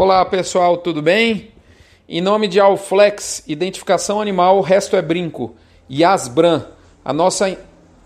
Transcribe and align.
Olá 0.00 0.24
pessoal, 0.24 0.76
tudo 0.76 1.02
bem? 1.02 1.50
Em 2.08 2.20
nome 2.20 2.46
de 2.46 2.60
Alflex, 2.60 3.42
Identificação 3.48 4.20
Animal, 4.20 4.56
o 4.56 4.60
resto 4.60 4.94
é 4.94 5.02
brinco, 5.02 5.56
e 5.88 6.04
Asbran, 6.04 6.66
a 7.04 7.12
nossa 7.12 7.58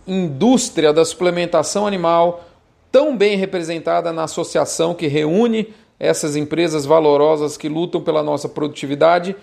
indústria 0.06 0.90
da 0.90 1.04
suplementação 1.04 1.86
animal, 1.86 2.46
tão 2.90 3.14
bem 3.14 3.36
representada 3.36 4.10
na 4.10 4.24
associação 4.24 4.94
que 4.94 5.06
reúne 5.06 5.74
essas 6.00 6.34
empresas 6.34 6.86
valorosas 6.86 7.59
que 7.59 7.68
lutam 7.68 8.00
pela 8.00 8.22
nossa 8.22 8.48
produtividade. 8.48 9.36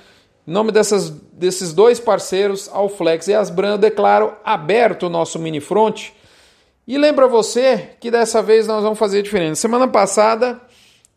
Em 0.47 0.51
nome 0.51 0.71
dessas, 0.71 1.11
desses 1.11 1.71
dois 1.71 1.99
parceiros, 1.99 2.67
Alflex 2.73 3.27
e 3.27 3.35
Asbran, 3.35 3.73
eu 3.73 3.77
declaro 3.77 4.33
aberto 4.43 5.03
o 5.03 5.09
nosso 5.09 5.37
mini 5.37 5.59
front. 5.59 6.07
E 6.87 6.97
lembra 6.97 7.27
você 7.27 7.91
que 7.99 8.09
dessa 8.09 8.41
vez 8.41 8.65
nós 8.65 8.81
vamos 8.81 8.97
fazer 8.97 9.21
diferente. 9.21 9.59
Semana 9.59 9.87
passada 9.87 10.59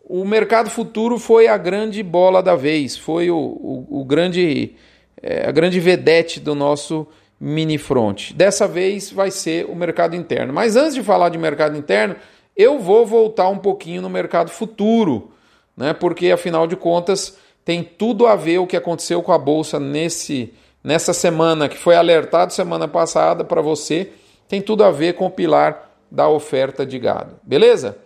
o 0.04 0.24
mercado 0.24 0.68
futuro 0.68 1.18
foi 1.18 1.48
a 1.48 1.56
grande 1.56 2.02
bola 2.02 2.42
da 2.42 2.54
vez, 2.54 2.96
foi 2.96 3.30
o, 3.30 3.36
o, 3.36 4.00
o 4.00 4.04
grande, 4.04 4.74
é, 5.22 5.48
a 5.48 5.52
grande 5.52 5.80
vedete 5.80 6.40
do 6.40 6.54
nosso 6.54 7.06
mini 7.40 7.79
front. 7.79 8.32
Dessa 8.32 8.68
vez 8.68 9.10
vai 9.10 9.30
ser 9.30 9.66
o 9.66 9.74
mercado 9.74 10.14
interno. 10.14 10.52
Mas 10.52 10.76
antes 10.76 10.94
de 10.94 11.02
falar 11.02 11.29
de 11.29 11.38
mercado 11.38 11.76
interno, 11.76 12.16
eu 12.57 12.79
vou 12.79 13.07
voltar 13.07 13.48
um 13.48 13.58
pouquinho 13.58 14.02
no 14.02 14.10
mercado 14.10 14.50
futuro, 14.50 15.32
né? 15.76 15.93
Porque 15.93 16.30
afinal 16.30 16.66
de 16.66 16.76
contas 16.76 17.36
tem 17.64 17.82
tudo 17.82 18.26
a 18.26 18.36
ver 18.36 18.58
o 18.58 18.66
que 18.66 18.76
aconteceu 18.76 19.22
com 19.22 19.32
a 19.32 19.38
bolsa 19.38 19.80
nesse 19.80 20.52
nessa 20.82 21.12
semana 21.12 21.68
que 21.68 21.79
foi 21.79 21.94
alertado 21.94 22.52
semana 22.52 22.88
passada 22.88 23.44
para 23.44 23.62
você, 23.62 24.10
tem 24.48 24.60
tudo 24.60 24.82
a 24.82 24.90
ver 24.90 25.14
com 25.14 25.26
o 25.26 25.30
pilar 25.30 25.90
da 26.10 26.29
oferta 26.29 26.84
de 26.84 26.98
gado. 26.98 27.36
Beleza? 27.43 27.98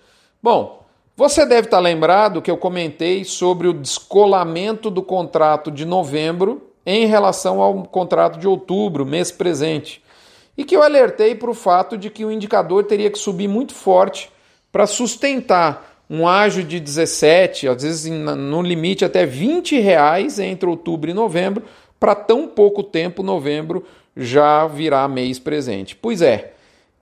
Bom, 0.42 0.85
você 1.16 1.46
deve 1.46 1.66
estar 1.66 1.80
lembrado 1.80 2.42
que 2.42 2.50
eu 2.50 2.58
comentei 2.58 3.24
sobre 3.24 3.66
o 3.66 3.72
descolamento 3.72 4.90
do 4.90 5.02
contrato 5.02 5.70
de 5.70 5.86
novembro 5.86 6.70
em 6.84 7.06
relação 7.06 7.62
ao 7.62 7.84
contrato 7.84 8.38
de 8.38 8.46
outubro, 8.46 9.06
mês 9.06 9.30
presente, 9.30 10.02
e 10.58 10.64
que 10.64 10.76
eu 10.76 10.82
alertei 10.82 11.34
para 11.34 11.50
o 11.50 11.54
fato 11.54 11.96
de 11.96 12.10
que 12.10 12.24
o 12.24 12.30
indicador 12.30 12.84
teria 12.84 13.10
que 13.10 13.18
subir 13.18 13.48
muito 13.48 13.74
forte 13.74 14.30
para 14.70 14.86
sustentar 14.86 16.04
um 16.08 16.28
ágio 16.28 16.62
de 16.62 16.78
17, 16.78 17.66
às 17.66 17.82
vezes 17.82 18.12
no 18.12 18.62
limite 18.62 19.04
até 19.04 19.24
20 19.24 19.80
reais 19.80 20.38
entre 20.38 20.68
outubro 20.68 21.10
e 21.10 21.14
novembro, 21.14 21.64
para 21.98 22.14
tão 22.14 22.46
pouco 22.46 22.82
tempo 22.82 23.22
novembro 23.22 23.84
já 24.14 24.66
virar 24.66 25.08
mês 25.08 25.38
presente. 25.38 25.96
Pois 25.96 26.20
é, 26.20 26.52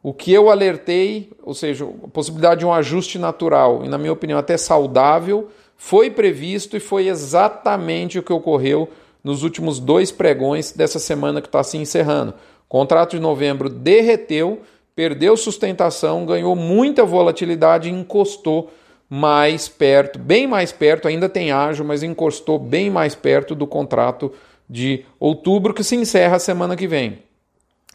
o 0.04 0.12
que 0.12 0.30
eu 0.30 0.50
alertei, 0.50 1.30
ou 1.42 1.54
seja, 1.54 1.86
a 2.04 2.08
possibilidade 2.08 2.60
de 2.60 2.66
um 2.66 2.72
ajuste 2.74 3.18
natural, 3.18 3.86
e 3.86 3.88
na 3.88 3.96
minha 3.96 4.12
opinião 4.12 4.38
até 4.38 4.54
saudável, 4.54 5.48
foi 5.78 6.10
previsto 6.10 6.76
e 6.76 6.80
foi 6.80 7.08
exatamente 7.08 8.18
o 8.18 8.22
que 8.22 8.30
ocorreu 8.30 8.90
nos 9.24 9.42
últimos 9.42 9.80
dois 9.80 10.12
pregões 10.12 10.72
dessa 10.72 10.98
semana 10.98 11.40
que 11.40 11.48
está 11.48 11.62
se 11.62 11.78
encerrando. 11.78 12.32
O 12.32 12.68
contrato 12.68 13.12
de 13.12 13.18
novembro 13.18 13.70
derreteu, 13.70 14.60
perdeu 14.94 15.38
sustentação, 15.38 16.26
ganhou 16.26 16.54
muita 16.54 17.02
volatilidade 17.06 17.88
e 17.88 17.92
encostou 17.92 18.70
mais 19.08 19.68
perto, 19.68 20.18
bem 20.18 20.46
mais 20.46 20.70
perto, 20.70 21.08
ainda 21.08 21.30
tem 21.30 21.50
ágio, 21.50 21.82
mas 21.82 22.02
encostou 22.02 22.58
bem 22.58 22.90
mais 22.90 23.14
perto 23.14 23.54
do 23.54 23.66
contrato 23.66 24.30
de 24.68 25.06
outubro, 25.18 25.72
que 25.72 25.82
se 25.82 25.96
encerra 25.96 26.36
a 26.36 26.40
semana 26.40 26.76
que 26.76 26.86
vem. 26.86 27.20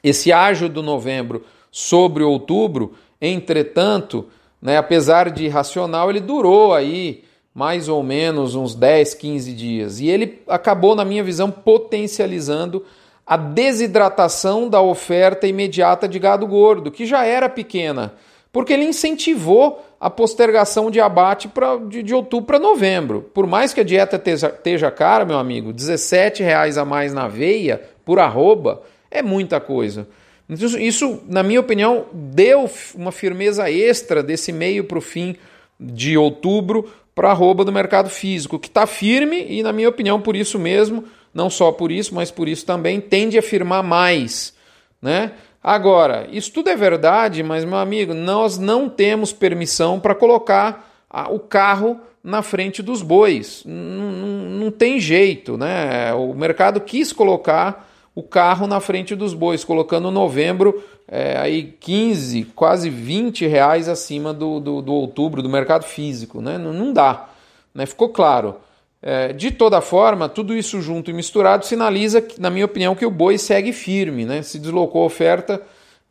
Esse 0.03 0.31
ágio 0.31 0.67
do 0.67 0.81
novembro 0.81 1.45
sobre 1.71 2.23
outubro. 2.23 2.93
Entretanto, 3.21 4.27
né, 4.61 4.77
apesar 4.77 5.29
de 5.29 5.45
irracional, 5.45 6.09
ele 6.09 6.19
durou 6.19 6.73
aí 6.73 7.23
mais 7.53 7.89
ou 7.89 8.01
menos 8.03 8.55
uns 8.55 8.75
10, 8.75 9.13
15 9.15 9.53
dias. 9.53 9.99
E 9.99 10.07
ele 10.07 10.41
acabou, 10.47 10.95
na 10.95 11.03
minha 11.03 11.23
visão, 11.23 11.51
potencializando 11.51 12.85
a 13.25 13.37
desidratação 13.37 14.67
da 14.67 14.81
oferta 14.81 15.45
imediata 15.45 16.07
de 16.07 16.17
gado 16.17 16.47
gordo, 16.47 16.89
que 16.89 17.05
já 17.05 17.25
era 17.25 17.47
pequena, 17.47 18.13
porque 18.51 18.73
ele 18.73 18.85
incentivou 18.85 19.85
a 19.99 20.09
postergação 20.09 20.89
de 20.89 20.99
abate 20.99 21.47
pra, 21.47 21.75
de, 21.75 22.01
de 22.01 22.15
outubro 22.15 22.47
para 22.47 22.59
novembro. 22.59 23.29
Por 23.33 23.45
mais 23.45 23.73
que 23.73 23.81
a 23.81 23.83
dieta 23.83 24.19
esteja 24.31 24.89
cara, 24.89 25.25
meu 25.25 25.37
amigo, 25.37 25.71
R$ 25.71 26.43
reais 26.43 26.77
a 26.77 26.85
mais 26.85 27.13
na 27.13 27.27
veia 27.27 27.81
por 28.03 28.17
arroba 28.17 28.81
é 29.11 29.21
muita 29.21 29.59
coisa. 29.59 30.07
Isso, 30.49 31.21
na 31.27 31.43
minha 31.43 31.59
opinião, 31.59 32.05
deu 32.11 32.69
uma 32.95 33.11
firmeza 33.11 33.69
extra 33.69 34.23
desse 34.23 34.51
meio 34.51 34.83
para 34.83 34.97
o 34.97 35.01
fim 35.01 35.35
de 35.79 36.17
outubro 36.17 36.91
para 37.13 37.27
a 37.27 37.31
arroba 37.31 37.63
do 37.63 37.71
mercado 37.71 38.09
físico, 38.09 38.57
que 38.57 38.67
está 38.67 38.87
firme 38.87 39.45
e, 39.47 39.61
na 39.61 39.71
minha 39.73 39.89
opinião, 39.89 40.19
por 40.19 40.35
isso 40.35 40.57
mesmo, 40.57 41.03
não 41.33 41.49
só 41.49 41.71
por 41.71 41.91
isso, 41.91 42.15
mas 42.15 42.31
por 42.31 42.47
isso 42.47 42.65
também, 42.65 42.99
tende 42.99 43.37
a 43.37 43.41
firmar 43.41 43.83
mais. 43.83 44.53
Né? 45.01 45.33
Agora, 45.61 46.27
isso 46.31 46.51
tudo 46.51 46.69
é 46.69 46.75
verdade, 46.75 47.43
mas, 47.43 47.65
meu 47.65 47.77
amigo, 47.77 48.13
nós 48.13 48.57
não 48.57 48.89
temos 48.89 49.33
permissão 49.33 49.99
para 49.99 50.15
colocar 50.15 51.05
o 51.29 51.39
carro 51.39 51.99
na 52.23 52.41
frente 52.41 52.81
dos 52.81 53.01
bois. 53.01 53.63
Não, 53.65 54.11
não, 54.11 54.27
não 54.27 54.71
tem 54.71 54.99
jeito. 54.99 55.57
Né? 55.57 56.13
O 56.13 56.33
mercado 56.33 56.79
quis 56.79 57.11
colocar 57.11 57.88
o 58.19 58.23
carro 58.23 58.67
na 58.67 58.81
frente 58.81 59.15
dos 59.15 59.33
bois, 59.33 59.63
colocando 59.63 60.11
novembro 60.11 60.83
é, 61.07 61.37
aí 61.37 61.73
15, 61.79 62.43
quase 62.53 62.89
20 62.89 63.47
reais 63.47 63.87
acima 63.87 64.33
do, 64.33 64.59
do, 64.59 64.81
do 64.81 64.93
outubro 64.93 65.41
do 65.41 65.49
mercado 65.49 65.85
físico. 65.85 66.41
Né? 66.41 66.57
Não, 66.57 66.73
não 66.73 66.91
dá. 66.91 67.29
Né? 67.73 67.85
Ficou 67.85 68.09
claro. 68.09 68.57
É, 69.01 69.31
de 69.31 69.51
toda 69.51 69.79
forma, 69.79 70.27
tudo 70.27 70.53
isso 70.53 70.81
junto 70.81 71.09
e 71.09 71.13
misturado 71.13 71.65
sinaliza, 71.65 72.21
na 72.37 72.49
minha 72.49 72.65
opinião, 72.65 72.93
que 72.93 73.05
o 73.05 73.11
boi 73.11 73.37
segue 73.37 73.71
firme, 73.71 74.25
né? 74.25 74.41
se 74.41 74.59
deslocou 74.59 75.03
a 75.03 75.05
oferta 75.05 75.61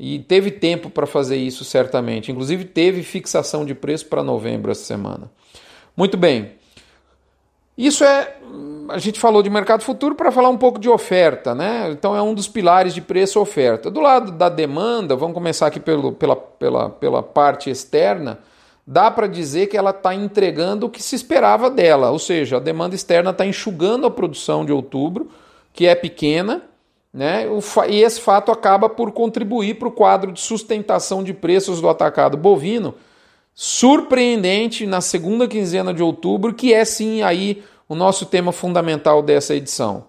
e 0.00 0.20
teve 0.20 0.50
tempo 0.50 0.88
para 0.88 1.06
fazer 1.06 1.36
isso 1.36 1.62
certamente. 1.62 2.32
Inclusive 2.32 2.64
teve 2.64 3.02
fixação 3.02 3.66
de 3.66 3.74
preço 3.74 4.06
para 4.06 4.22
novembro 4.22 4.72
essa 4.72 4.84
semana. 4.84 5.30
Muito 5.94 6.16
bem. 6.16 6.52
Isso 7.78 8.02
é 8.04 8.34
a 8.88 8.98
gente 8.98 9.20
falou 9.20 9.42
de 9.42 9.50
mercado 9.50 9.82
futuro 9.82 10.14
para 10.14 10.32
falar 10.32 10.48
um 10.48 10.56
pouco 10.56 10.78
de 10.78 10.88
oferta, 10.88 11.54
né? 11.54 11.90
Então 11.90 12.16
é 12.16 12.22
um 12.22 12.32
dos 12.32 12.48
pilares 12.48 12.94
de 12.94 13.02
preço 13.02 13.38
oferta. 13.38 13.90
Do 13.90 14.00
lado 14.00 14.32
da 14.32 14.48
demanda, 14.48 15.14
vamos 15.14 15.34
começar 15.34 15.66
aqui 15.66 15.78
pelo, 15.78 16.12
pela, 16.12 16.34
pela, 16.34 16.88
pela 16.88 17.22
parte 17.22 17.68
externa, 17.68 18.38
dá 18.86 19.10
para 19.10 19.26
dizer 19.26 19.66
que 19.66 19.76
ela 19.76 19.90
está 19.90 20.14
entregando 20.14 20.86
o 20.86 20.90
que 20.90 21.02
se 21.02 21.14
esperava 21.14 21.70
dela, 21.70 22.10
ou 22.10 22.18
seja, 22.18 22.56
a 22.56 22.60
demanda 22.60 22.94
externa 22.94 23.30
está 23.30 23.44
enxugando 23.44 24.06
a 24.06 24.10
produção 24.10 24.64
de 24.64 24.72
outubro, 24.72 25.28
que 25.74 25.86
é 25.86 25.94
pequena, 25.94 26.62
né? 27.12 27.46
e 27.88 28.02
esse 28.02 28.20
fato 28.20 28.50
acaba 28.50 28.88
por 28.88 29.12
contribuir 29.12 29.74
para 29.74 29.88
o 29.88 29.92
quadro 29.92 30.32
de 30.32 30.40
sustentação 30.40 31.22
de 31.22 31.34
preços 31.34 31.80
do 31.80 31.88
atacado 31.88 32.36
bovino, 32.38 32.94
surpreendente 33.60 34.86
na 34.86 35.00
segunda 35.00 35.48
quinzena 35.48 35.92
de 35.92 36.00
outubro, 36.00 36.54
que 36.54 36.72
é 36.72 36.84
sim 36.84 37.22
aí 37.22 37.64
o 37.88 37.94
nosso 37.96 38.24
tema 38.24 38.52
fundamental 38.52 39.20
dessa 39.20 39.52
edição. 39.52 40.06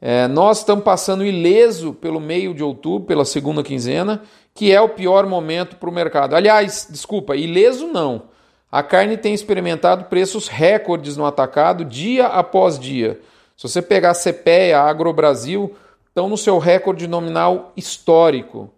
É, 0.00 0.28
nós 0.28 0.58
estamos 0.58 0.84
passando 0.84 1.26
ileso 1.26 1.92
pelo 1.94 2.20
meio 2.20 2.54
de 2.54 2.62
outubro, 2.62 3.04
pela 3.04 3.24
segunda 3.24 3.60
quinzena, 3.64 4.22
que 4.54 4.70
é 4.70 4.80
o 4.80 4.90
pior 4.90 5.26
momento 5.26 5.74
para 5.74 5.90
o 5.90 5.92
mercado. 5.92 6.36
Aliás, 6.36 6.86
desculpa, 6.88 7.34
ileso 7.34 7.88
não. 7.88 8.28
A 8.70 8.84
carne 8.84 9.16
tem 9.16 9.34
experimentado 9.34 10.04
preços 10.04 10.46
recordes 10.46 11.16
no 11.16 11.26
atacado 11.26 11.84
dia 11.84 12.28
após 12.28 12.78
dia. 12.78 13.20
Se 13.56 13.68
você 13.68 13.82
pegar 13.82 14.12
a 14.12 14.14
CPEA, 14.14 14.78
a 14.78 14.88
Agrobrasil, 14.88 15.74
estão 16.06 16.28
no 16.28 16.36
seu 16.36 16.56
recorde 16.58 17.08
nominal 17.08 17.72
histórico. 17.76 18.70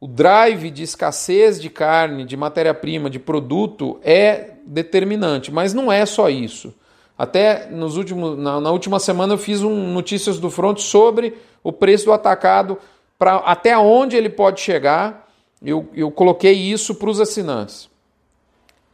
O 0.00 0.06
drive 0.06 0.70
de 0.70 0.84
escassez 0.84 1.60
de 1.60 1.68
carne, 1.68 2.24
de 2.24 2.36
matéria-prima, 2.36 3.10
de 3.10 3.18
produto 3.18 3.98
é 4.02 4.52
determinante, 4.64 5.50
mas 5.50 5.74
não 5.74 5.90
é 5.90 6.06
só 6.06 6.28
isso. 6.28 6.72
Até 7.16 7.68
nos 7.68 7.96
últimos, 7.96 8.38
na, 8.38 8.60
na, 8.60 8.70
última 8.70 9.00
semana 9.00 9.34
eu 9.34 9.38
fiz 9.38 9.60
um 9.62 9.92
notícias 9.92 10.38
do 10.38 10.50
front 10.50 10.78
sobre 10.78 11.36
o 11.64 11.72
preço 11.72 12.04
do 12.04 12.12
atacado, 12.12 12.78
para 13.18 13.36
até 13.38 13.76
onde 13.76 14.16
ele 14.16 14.28
pode 14.28 14.60
chegar. 14.60 15.28
Eu, 15.60 15.88
eu 15.92 16.12
coloquei 16.12 16.52
isso 16.52 16.94
para 16.94 17.10
os 17.10 17.20
assinantes. 17.20 17.86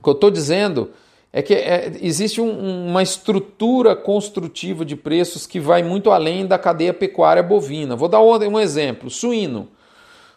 O 0.01 0.05
que 0.05 0.09
eu 0.09 0.15
estou 0.15 0.31
dizendo 0.31 0.91
é 1.31 1.43
que 1.43 1.53
é, 1.53 1.93
existe 2.01 2.41
um, 2.41 2.87
uma 2.89 3.03
estrutura 3.03 3.95
construtiva 3.95 4.87
de 4.87 4.97
preços 4.97 5.47
que 5.47 5.61
vai 5.61 5.83
muito 5.83 6.11
além 6.11 6.47
da 6.47 6.59
cadeia 6.59 6.95
pecuária 6.95 7.43
bovina. 7.43 7.95
Vou 7.95 8.09
dar 8.09 8.23
um, 8.23 8.33
um 8.53 8.59
exemplo: 8.59 9.11
suíno. 9.11 9.69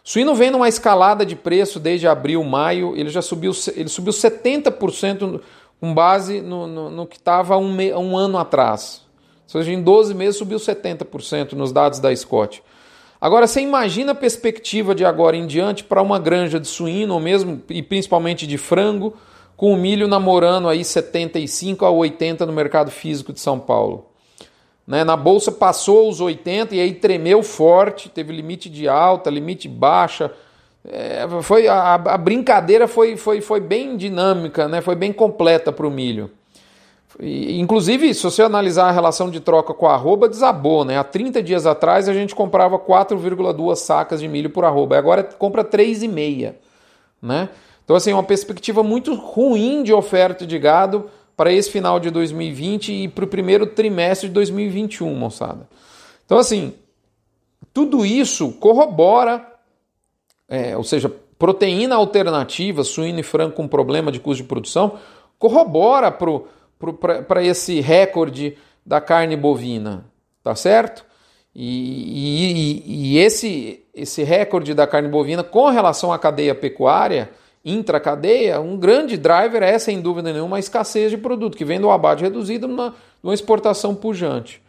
Suíno 0.08 0.34
vem 0.34 0.50
numa 0.50 0.70
escalada 0.70 1.26
de 1.26 1.36
preço 1.36 1.78
desde 1.78 2.08
abril, 2.08 2.42
maio, 2.42 2.96
ele 2.96 3.10
já 3.10 3.20
subiu, 3.20 3.52
ele 3.76 3.90
subiu 3.90 4.10
70% 4.10 5.38
com 5.78 5.92
base 5.92 6.40
no, 6.40 6.66
no, 6.66 6.88
no 6.88 7.06
que 7.06 7.18
estava 7.18 7.58
um, 7.58 7.76
um 7.94 8.16
ano 8.16 8.38
atrás. 8.38 9.02
Ou 9.44 9.60
seja, 9.60 9.70
em 9.70 9.82
12 9.82 10.14
meses 10.14 10.36
subiu 10.36 10.56
70% 10.56 11.52
nos 11.52 11.72
dados 11.72 12.00
da 12.00 12.16
Scott. 12.16 12.62
Agora, 13.20 13.46
você 13.46 13.60
imagina 13.60 14.12
a 14.12 14.14
perspectiva 14.14 14.94
de 14.94 15.04
agora 15.04 15.36
em 15.36 15.46
diante 15.46 15.84
para 15.84 16.00
uma 16.00 16.18
granja 16.18 16.58
de 16.58 16.68
suíno, 16.68 17.12
ou 17.12 17.20
mesmo 17.20 17.62
e 17.68 17.82
principalmente 17.82 18.46
de 18.46 18.56
frango, 18.56 19.14
com 19.58 19.74
o 19.74 19.76
milho 19.76 20.08
namorando 20.08 20.70
aí 20.70 20.86
75 20.86 21.84
a 21.84 21.90
80 21.90 22.46
no 22.46 22.52
mercado 22.54 22.90
físico 22.90 23.30
de 23.30 23.40
São 23.40 23.60
Paulo. 23.60 24.07
Né? 24.88 25.04
Na 25.04 25.16
bolsa 25.16 25.52
passou 25.52 26.08
os 26.08 26.18
80 26.18 26.74
e 26.74 26.80
aí 26.80 26.94
tremeu 26.94 27.42
forte, 27.42 28.08
teve 28.08 28.32
limite 28.32 28.70
de 28.70 28.88
alta, 28.88 29.28
limite 29.28 29.68
baixa. 29.68 30.32
É, 30.82 31.26
foi 31.42 31.68
a, 31.68 31.92
a, 31.94 32.16
brincadeira 32.16 32.88
foi, 32.88 33.14
foi, 33.14 33.42
foi 33.42 33.60
bem 33.60 33.98
dinâmica, 33.98 34.66
né? 34.66 34.80
foi 34.80 34.94
bem 34.94 35.12
completa 35.12 35.70
para 35.70 35.86
o 35.86 35.90
milho. 35.90 36.30
E, 37.20 37.60
inclusive, 37.60 38.14
se 38.14 38.22
você 38.22 38.42
analisar 38.42 38.88
a 38.88 38.90
relação 38.90 39.30
de 39.30 39.40
troca 39.40 39.74
com 39.74 39.86
a 39.86 39.92
arroba, 39.92 40.26
desabou. 40.26 40.86
Né? 40.86 40.96
Há 40.96 41.04
30 41.04 41.42
dias 41.42 41.66
atrás 41.66 42.08
a 42.08 42.14
gente 42.14 42.34
comprava 42.34 42.78
4,2 42.78 43.76
sacas 43.76 44.20
de 44.20 44.28
milho 44.28 44.48
por 44.48 44.64
arroba, 44.64 44.96
agora 44.96 45.22
compra 45.22 45.62
3,5. 45.62 46.54
Né? 47.20 47.50
Então, 47.84 47.94
assim, 47.94 48.14
uma 48.14 48.22
perspectiva 48.22 48.82
muito 48.82 49.14
ruim 49.14 49.82
de 49.82 49.92
oferta 49.92 50.46
de 50.46 50.58
gado 50.58 51.10
para 51.38 51.52
esse 51.52 51.70
final 51.70 52.00
de 52.00 52.10
2020 52.10 52.92
e 52.92 53.06
para 53.06 53.24
o 53.24 53.28
primeiro 53.28 53.64
trimestre 53.64 54.26
de 54.26 54.34
2021, 54.34 55.14
moçada. 55.14 55.68
Então, 56.26 56.36
assim, 56.36 56.74
tudo 57.72 58.04
isso 58.04 58.50
corrobora, 58.54 59.46
é, 60.48 60.76
ou 60.76 60.82
seja, 60.82 61.08
proteína 61.38 61.94
alternativa, 61.94 62.82
suíno 62.82 63.20
e 63.20 63.22
frango 63.22 63.54
com 63.54 63.68
problema 63.68 64.10
de 64.10 64.18
custo 64.18 64.42
de 64.42 64.48
produção, 64.48 64.98
corrobora 65.38 66.10
para 66.10 67.44
esse 67.44 67.78
recorde 67.78 68.58
da 68.84 69.00
carne 69.00 69.36
bovina, 69.36 70.06
tá 70.42 70.56
certo? 70.56 71.06
E, 71.54 72.82
e, 72.84 73.12
e, 73.12 73.18
esse, 73.18 73.86
esse 73.94 74.24
recorde 74.24 74.74
da 74.74 74.88
carne 74.88 75.08
bovina 75.08 75.44
com 75.44 75.68
relação 75.68 76.12
à 76.12 76.18
cadeia 76.18 76.54
pecuária 76.54 77.30
intracadeia, 77.72 78.60
um 78.60 78.76
grande 78.76 79.16
driver 79.16 79.62
é, 79.62 79.78
sem 79.78 80.00
dúvida 80.00 80.32
nenhuma, 80.32 80.56
a 80.56 80.60
escassez 80.60 81.10
de 81.10 81.18
produto, 81.18 81.56
que 81.56 81.64
vem 81.64 81.80
do 81.80 81.90
abate 81.90 82.22
reduzido 82.22 82.66
numa, 82.68 82.94
numa 83.22 83.34
exportação 83.34 83.94
pujante. 83.94 84.62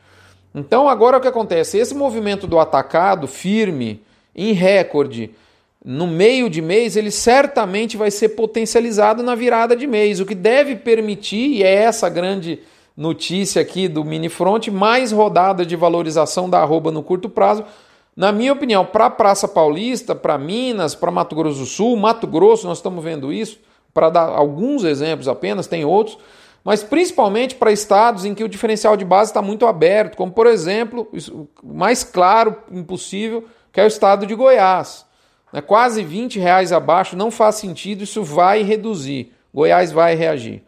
Então, 0.53 0.89
agora 0.89 1.17
o 1.17 1.21
que 1.21 1.27
acontece? 1.27 1.77
Esse 1.77 1.93
movimento 1.93 2.47
do 2.47 2.59
atacado 2.59 3.27
firme, 3.27 4.01
em 4.35 4.53
recorde, 4.53 5.31
no 5.83 6.07
meio 6.07 6.49
de 6.49 6.61
mês, 6.61 6.97
ele 6.97 7.11
certamente 7.11 7.95
vai 7.95 8.11
ser 8.11 8.29
potencializado 8.29 9.23
na 9.23 9.35
virada 9.35 9.75
de 9.75 9.87
mês, 9.87 10.19
o 10.19 10.25
que 10.25 10.35
deve 10.35 10.75
permitir, 10.75 11.51
e 11.51 11.63
é 11.63 11.73
essa 11.73 12.09
grande 12.09 12.59
notícia 12.97 13.61
aqui 13.61 13.87
do 13.87 14.03
mini 14.03 14.27
front, 14.27 14.67
mais 14.67 15.11
rodada 15.11 15.65
de 15.65 15.75
valorização 15.75 16.49
da 16.49 16.59
arroba 16.59 16.91
no 16.91 17.01
curto 17.01 17.29
prazo, 17.29 17.63
na 18.19 18.33
minha 18.33 18.51
opinião, 18.51 18.85
para 18.85 19.05
a 19.05 19.09
Praça 19.09 19.47
Paulista, 19.47 20.13
para 20.13 20.37
Minas, 20.37 20.93
para 20.93 21.09
Mato 21.09 21.33
Grosso 21.33 21.59
do 21.59 21.65
Sul, 21.65 21.95
Mato 21.95 22.27
Grosso, 22.27 22.67
nós 22.67 22.79
estamos 22.79 23.01
vendo 23.01 23.31
isso, 23.31 23.61
para 23.93 24.09
dar 24.09 24.27
alguns 24.27 24.83
exemplos 24.83 25.29
apenas, 25.29 25.67
tem 25.67 25.85
outros, 25.85 26.17
mas 26.61 26.83
principalmente 26.83 27.55
para 27.55 27.71
estados 27.71 28.25
em 28.25 28.35
que 28.35 28.43
o 28.43 28.49
diferencial 28.49 28.97
de 28.97 29.05
base 29.05 29.29
está 29.29 29.41
muito 29.41 29.65
aberto, 29.65 30.17
como 30.17 30.33
por 30.33 30.47
exemplo, 30.47 31.07
o 31.63 31.73
mais 31.73 32.03
claro 32.03 32.57
impossível, 32.69 33.45
que 33.71 33.79
é 33.79 33.85
o 33.85 33.87
estado 33.87 34.25
de 34.25 34.35
Goiás. 34.35 35.05
É 35.53 35.61
quase 35.61 36.03
20 36.03 36.39
reais 36.39 36.73
abaixo 36.73 37.15
não 37.15 37.31
faz 37.31 37.55
sentido, 37.55 38.03
isso 38.03 38.21
vai 38.21 38.63
reduzir. 38.63 39.31
Goiás 39.53 39.93
vai 39.93 40.13
reagir. 40.15 40.61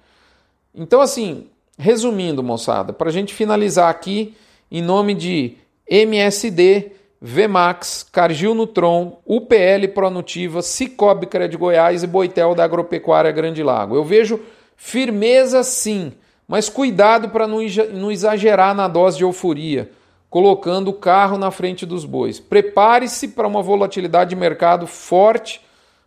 Então, 0.74 1.02
assim, 1.02 1.50
resumindo, 1.78 2.42
moçada, 2.42 2.94
para 2.94 3.10
a 3.10 3.12
gente 3.14 3.34
finalizar 3.34 3.90
aqui, 3.90 4.38
em 4.72 4.82
nome 4.82 5.14
de 5.14 5.58
MSD, 5.86 7.01
Vmax, 7.22 8.08
Cargill 8.12 8.56
Nutron, 8.56 9.20
UPL 9.28 9.88
Pronutiva, 9.94 10.64
Cicobi 10.64 11.28
Cred 11.28 11.56
Goiás 11.56 12.02
e 12.02 12.08
Boitel 12.08 12.56
da 12.56 12.64
Agropecuária 12.64 13.32
Grande 13.32 13.62
Lago. 13.62 13.96
Eu 13.96 14.04
vejo 14.04 14.40
firmeza 14.76 15.62
sim, 15.62 16.14
mas 16.48 16.68
cuidado 16.68 17.30
para 17.30 17.46
não 17.46 18.12
exagerar 18.12 18.74
na 18.74 18.88
dose 18.88 19.18
de 19.18 19.24
euforia, 19.24 19.92
colocando 20.32 20.88
o 20.88 20.94
carro 20.94 21.38
na 21.38 21.52
frente 21.52 21.86
dos 21.86 22.06
bois. 22.06 22.40
Prepare-se 22.40 23.28
para 23.28 23.48
uma 23.48 23.62
volatilidade 23.62 24.32
de 24.32 24.36
mercado 24.36 24.88
forte, 24.88 25.62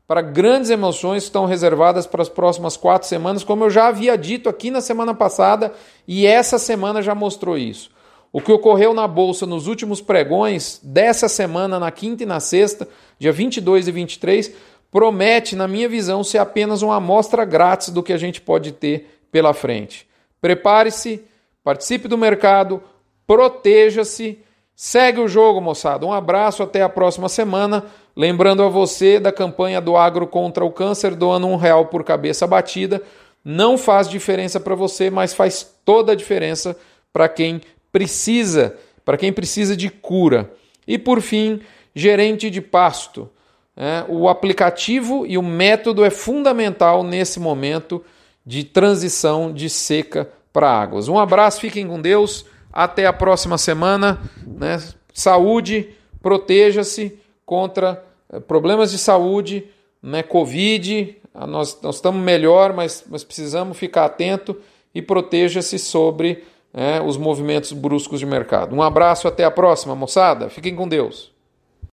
para 0.08 0.20
grandes 0.20 0.68
emoções 0.68 1.22
que 1.22 1.28
estão 1.28 1.46
reservadas 1.46 2.08
para 2.08 2.22
as 2.22 2.28
próximas 2.28 2.76
quatro 2.76 3.06
semanas, 3.06 3.44
como 3.44 3.64
eu 3.64 3.70
já 3.70 3.86
havia 3.86 4.18
dito 4.18 4.48
aqui 4.48 4.68
na 4.70 4.80
semana 4.80 5.14
passada, 5.14 5.72
e 6.08 6.26
essa 6.26 6.58
semana 6.58 7.00
já 7.00 7.14
mostrou 7.14 7.56
isso. 7.56 7.93
O 8.34 8.40
que 8.40 8.50
ocorreu 8.50 8.92
na 8.92 9.06
bolsa 9.06 9.46
nos 9.46 9.68
últimos 9.68 10.00
pregões 10.00 10.80
dessa 10.82 11.28
semana, 11.28 11.78
na 11.78 11.92
quinta 11.92 12.24
e 12.24 12.26
na 12.26 12.40
sexta, 12.40 12.88
dia 13.16 13.30
22 13.30 13.86
e 13.86 13.92
23, 13.92 14.52
promete, 14.90 15.54
na 15.54 15.68
minha 15.68 15.88
visão, 15.88 16.24
ser 16.24 16.38
apenas 16.38 16.82
uma 16.82 16.96
amostra 16.96 17.44
grátis 17.44 17.90
do 17.90 18.02
que 18.02 18.12
a 18.12 18.16
gente 18.16 18.40
pode 18.40 18.72
ter 18.72 19.20
pela 19.30 19.54
frente. 19.54 20.08
Prepare-se, 20.40 21.22
participe 21.62 22.08
do 22.08 22.18
mercado, 22.18 22.82
proteja-se, 23.24 24.40
segue 24.74 25.20
o 25.20 25.28
jogo, 25.28 25.60
moçada. 25.60 26.04
Um 26.04 26.12
abraço, 26.12 26.60
até 26.64 26.82
a 26.82 26.88
próxima 26.88 27.28
semana. 27.28 27.84
Lembrando 28.16 28.64
a 28.64 28.68
você 28.68 29.20
da 29.20 29.30
campanha 29.30 29.80
do 29.80 29.96
Agro 29.96 30.26
contra 30.26 30.64
o 30.64 30.72
Câncer, 30.72 31.14
doando 31.14 31.46
um 31.46 31.54
real 31.54 31.86
por 31.86 32.02
cabeça 32.02 32.48
batida. 32.48 33.00
Não 33.44 33.78
faz 33.78 34.08
diferença 34.08 34.58
para 34.58 34.74
você, 34.74 35.08
mas 35.08 35.32
faz 35.32 35.72
toda 35.84 36.10
a 36.10 36.16
diferença 36.16 36.76
para 37.12 37.28
quem 37.28 37.60
precisa, 37.94 38.76
para 39.04 39.16
quem 39.16 39.32
precisa 39.32 39.76
de 39.76 39.88
cura. 39.88 40.50
E 40.84 40.98
por 40.98 41.20
fim, 41.20 41.60
gerente 41.94 42.50
de 42.50 42.60
pasto. 42.60 43.30
É, 43.76 44.04
o 44.08 44.28
aplicativo 44.28 45.24
e 45.24 45.38
o 45.38 45.42
método 45.42 46.04
é 46.04 46.10
fundamental 46.10 47.04
nesse 47.04 47.38
momento 47.38 48.04
de 48.44 48.64
transição 48.64 49.52
de 49.52 49.70
seca 49.70 50.28
para 50.52 50.68
águas. 50.68 51.06
Um 51.06 51.20
abraço, 51.20 51.60
fiquem 51.60 51.86
com 51.86 52.00
Deus. 52.00 52.44
Até 52.72 53.06
a 53.06 53.12
próxima 53.12 53.56
semana. 53.58 54.20
Né? 54.44 54.82
Saúde, 55.12 55.90
proteja-se 56.20 57.16
contra 57.46 58.04
eh, 58.32 58.40
problemas 58.40 58.90
de 58.90 58.98
saúde, 58.98 59.68
né? 60.02 60.20
Covid. 60.24 61.16
Ah, 61.32 61.46
nós, 61.46 61.80
nós 61.80 61.96
estamos 61.96 62.20
melhor, 62.20 62.72
mas, 62.72 63.04
mas 63.08 63.22
precisamos 63.22 63.78
ficar 63.78 64.06
atento 64.06 64.60
e 64.92 65.00
proteja-se 65.00 65.78
sobre 65.78 66.42
é, 66.74 67.00
os 67.00 67.16
movimentos 67.16 67.72
bruscos 67.72 68.18
de 68.18 68.26
mercado. 68.26 68.74
Um 68.74 68.82
abraço, 68.82 69.28
até 69.28 69.44
a 69.44 69.50
próxima, 69.50 69.94
moçada. 69.94 70.50
Fiquem 70.50 70.74
com 70.74 70.88
Deus. 70.88 71.33